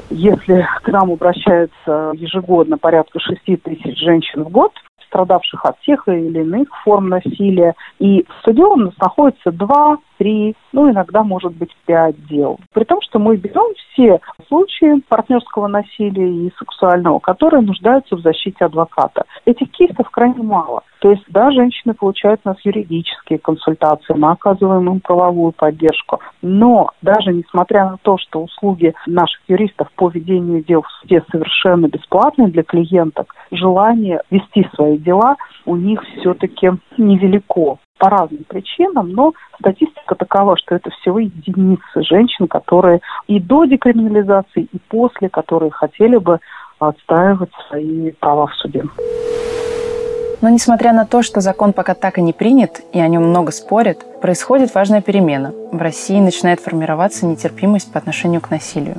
Если 0.10 0.68
к 0.84 0.88
нам 0.90 1.12
обращаются 1.12 2.12
ежегодно 2.14 2.78
порядка 2.78 3.20
6 3.20 3.64
тысяч 3.64 3.98
женщин 4.00 4.44
в 4.44 4.50
год, 4.50 4.74
страдавших 5.08 5.64
от 5.66 5.80
тех 5.82 6.08
или 6.08 6.42
иных 6.42 6.68
форм 6.84 7.10
насилия. 7.10 7.76
И 8.00 8.24
в 8.24 8.44
суде 8.44 8.64
у 8.64 8.76
нас 8.76 8.94
находится 9.00 9.52
два, 9.52 9.98
три, 10.18 10.56
ну 10.72 10.90
иногда 10.90 11.24
может 11.24 11.54
быть 11.56 11.76
пять 11.86 12.16
дел. 12.28 12.60
При 12.74 12.84
том, 12.84 13.00
что 13.02 13.20
мы 13.20 13.38
берем 13.38 13.74
все 13.94 14.20
случаи 14.48 15.02
партнерского 15.08 15.68
насилия 15.68 16.48
и 16.48 16.52
сексуального, 16.58 17.20
которые 17.20 17.62
нуждаются 17.62 18.16
в 18.16 18.22
защите 18.22 18.66
адвоката. 18.66 19.26
Этих 19.46 19.72
кейсов 19.72 20.10
крайне 20.10 20.44
мало. 20.44 20.84
То 21.00 21.12
есть, 21.12 21.24
да, 21.28 21.52
женщины 21.52 21.94
получают 21.94 22.40
у 22.46 22.50
нас 22.50 22.58
юридические 22.64 23.38
консультации, 23.38 24.14
мы 24.14 24.32
оказываем 24.32 24.90
им 24.90 25.02
правовую 25.02 25.52
поддержку. 25.52 26.22
Но 26.42 26.92
даже 27.02 27.34
несмотря 27.34 27.90
на 27.90 27.98
то, 28.02 28.18
что 28.18 28.44
услуги 28.44 28.94
наших 29.06 29.42
юристов 29.50 29.90
по 29.96 30.10
ведению 30.10 30.64
дел 30.64 30.82
в 30.82 30.92
суде 31.02 31.22
совершенно 31.30 31.88
бесплатные 31.88 32.48
для 32.48 32.64
клиенток, 32.64 33.36
желание 33.52 34.22
вести 34.32 34.66
свои 34.76 34.98
дела 34.98 35.36
у 35.66 35.76
них 35.76 36.02
все-таки 36.18 36.72
невелико 36.98 37.80
по 37.98 38.10
разным 38.10 38.44
причинам, 38.48 39.10
но 39.10 39.34
статистика 39.60 40.16
такова, 40.16 40.58
что 40.58 40.76
это 40.76 40.90
всего 40.90 41.20
единицы 41.20 42.02
женщин, 42.02 42.48
которые 42.48 43.02
и 43.28 43.40
до 43.40 43.66
декриминализации, 43.66 44.68
и 44.72 44.78
после, 44.90 45.30
которые 45.30 45.72
хотели 45.72 46.18
бы 46.18 46.40
отстаивать 46.80 47.52
свои 47.68 48.12
права 48.12 48.48
в 48.48 48.56
суде. 48.56 48.84
Но 50.42 50.50
несмотря 50.50 50.92
на 50.92 51.06
то, 51.06 51.22
что 51.22 51.40
закон 51.40 51.72
пока 51.72 51.94
так 51.94 52.18
и 52.18 52.22
не 52.22 52.34
принят, 52.34 52.82
и 52.92 53.00
о 53.00 53.08
нем 53.08 53.24
много 53.24 53.54
спорят, 53.54 54.20
происходит 54.22 54.76
важная 54.76 55.02
перемена. 55.02 55.54
В 55.72 55.78
России 55.78 56.20
начинает 56.20 56.60
формироваться 56.60 57.26
нетерпимость 57.26 57.94
по 57.94 58.00
отношению 58.00 58.42
к 58.42 58.50
насилию. 58.52 58.98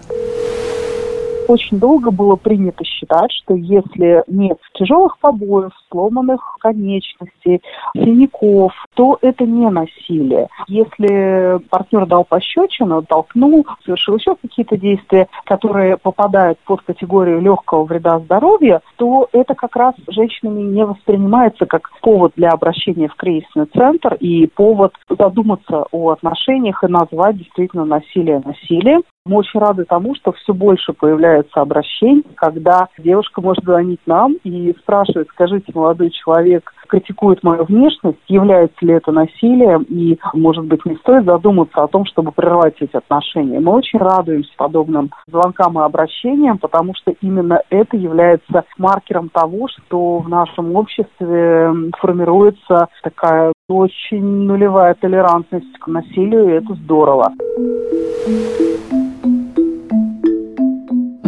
Очень 1.46 1.78
долго 1.78 2.10
было 2.10 2.36
принято 2.36 2.84
считать, 2.84 3.30
что 3.32 3.54
если 3.54 4.24
нет 4.26 4.58
тяжелых 4.74 5.18
побоев, 5.18 5.72
сломанных 5.90 6.56
конечностей, 6.60 7.60
синяков, 7.94 8.72
то 8.94 9.18
это 9.20 9.44
не 9.44 9.68
насилие. 9.68 10.48
Если 10.68 11.58
партнер 11.68 12.06
дал 12.06 12.24
пощечину, 12.24 13.02
толкнул, 13.02 13.66
совершил 13.84 14.16
еще 14.16 14.36
какие-то 14.36 14.76
действия, 14.76 15.28
которые 15.44 15.96
попадают 15.96 16.58
под 16.60 16.82
категорию 16.82 17.40
легкого 17.40 17.84
вреда 17.84 18.20
здоровью, 18.20 18.80
то 18.96 19.28
это 19.32 19.54
как 19.54 19.76
раз 19.76 19.94
женщинами 20.08 20.62
не 20.62 20.84
воспринимается 20.84 21.66
как 21.66 21.90
повод 22.00 22.32
для 22.36 22.50
обращения 22.50 23.08
в 23.08 23.16
кризисный 23.16 23.66
центр 23.66 24.14
и 24.14 24.46
повод 24.46 24.94
задуматься 25.08 25.84
о 25.90 26.10
отношениях 26.10 26.82
и 26.82 26.88
назвать 26.88 27.36
действительно 27.36 27.84
насилие 27.84 28.42
насилием. 28.44 29.02
Мы 29.26 29.38
очень 29.38 29.58
рады 29.58 29.86
тому, 29.86 30.14
что 30.16 30.32
все 30.32 30.52
больше 30.52 30.92
появляется 30.92 31.62
обращений, 31.62 32.26
когда 32.34 32.88
девушка 32.98 33.40
может 33.40 33.64
звонить 33.64 34.00
нам 34.04 34.34
и 34.44 34.76
спрашивать, 34.82 35.28
скажите, 35.30 35.72
молодой 35.74 36.10
человек 36.10 36.70
критикует 36.86 37.42
мою 37.42 37.64
внешность, 37.64 38.18
является 38.28 38.84
ли 38.84 38.92
это 38.92 39.12
насилием, 39.12 39.84
и, 39.84 40.18
может 40.34 40.66
быть, 40.66 40.84
не 40.84 40.96
стоит 40.96 41.24
задуматься 41.24 41.82
о 41.82 41.88
том, 41.88 42.04
чтобы 42.04 42.32
прервать 42.32 42.74
эти 42.80 42.94
отношения. 42.94 43.60
Мы 43.60 43.72
очень 43.72 43.98
радуемся 43.98 44.52
подобным 44.58 45.10
звонкам 45.26 45.78
и 45.78 45.82
обращениям, 45.82 46.58
потому 46.58 46.92
что 46.94 47.12
именно 47.22 47.62
это 47.70 47.96
является 47.96 48.64
маркером 48.76 49.30
того, 49.30 49.68
что 49.68 50.18
в 50.18 50.28
нашем 50.28 50.76
обществе 50.76 51.72
формируется 51.98 52.88
такая 53.02 53.54
очень 53.70 54.22
нулевая 54.22 54.92
толерантность 54.92 55.78
к 55.78 55.86
насилию, 55.86 56.50
и 56.50 56.58
это 56.58 56.74
здорово. 56.74 57.32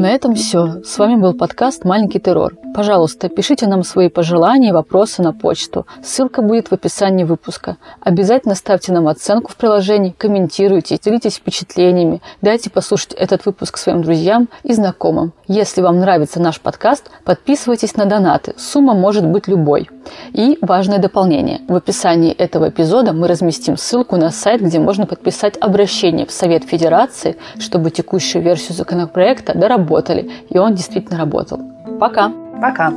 На 0.06 0.10
этом 0.10 0.36
все. 0.36 0.82
С 0.84 0.98
вами 0.98 1.16
был 1.16 1.34
подкаст 1.34 1.84
«Маленький 1.84 2.20
террор». 2.20 2.54
Пожалуйста, 2.76 3.28
пишите 3.28 3.66
нам 3.66 3.82
свои 3.82 4.08
пожелания 4.08 4.68
и 4.68 4.72
вопросы 4.72 5.20
на 5.20 5.32
почту. 5.32 5.84
Ссылка 6.00 6.42
будет 6.42 6.68
в 6.68 6.72
описании 6.72 7.24
выпуска. 7.24 7.78
Обязательно 8.02 8.54
ставьте 8.54 8.92
нам 8.92 9.08
оценку 9.08 9.50
в 9.50 9.56
приложении, 9.56 10.14
комментируйте, 10.16 10.96
делитесь 11.02 11.36
впечатлениями. 11.36 12.22
Дайте 12.40 12.70
послушать 12.70 13.14
этот 13.14 13.46
выпуск 13.46 13.78
своим 13.78 14.02
друзьям 14.02 14.48
и 14.62 14.74
знакомым. 14.74 15.32
Если 15.48 15.80
вам 15.80 15.98
нравится 15.98 16.38
наш 16.38 16.60
подкаст, 16.60 17.10
подписывайтесь 17.24 17.96
на 17.96 18.04
донаты. 18.04 18.54
Сумма 18.58 18.94
может 18.94 19.26
быть 19.26 19.48
любой. 19.48 19.88
И 20.32 20.58
важное 20.60 20.98
дополнение. 20.98 21.62
В 21.66 21.74
описании 21.74 22.30
этого 22.30 22.68
эпизода 22.68 23.12
мы 23.12 23.26
разместим 23.26 23.76
ссылку 23.76 24.16
на 24.16 24.30
сайт, 24.30 24.60
где 24.60 24.78
можно 24.78 25.06
подписать 25.06 25.56
обращение 25.60 26.26
в 26.26 26.30
Совет 26.30 26.64
Федерации, 26.64 27.36
чтобы 27.58 27.90
текущую 27.90 28.44
версию 28.44 28.76
законопроекта 28.76 29.56
доработали, 29.96 30.30
и 30.50 30.59
он 30.59 30.74
действительно 30.74 31.18
работал. 31.18 31.61
Пока! 31.98 32.32
Пока! 32.61 32.92